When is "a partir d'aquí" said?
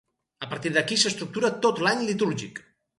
0.45-0.97